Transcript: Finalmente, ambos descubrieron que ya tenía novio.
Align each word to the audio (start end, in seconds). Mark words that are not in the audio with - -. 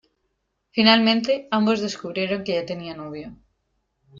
Finalmente, 0.71 1.47
ambos 1.51 1.79
descubrieron 1.79 2.43
que 2.43 2.55
ya 2.55 2.65
tenía 2.65 2.95
novio. 2.95 3.37